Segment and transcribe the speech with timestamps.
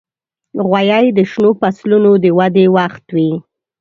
[0.69, 3.31] غویی د شنو فصلونو د ودې وخت وي.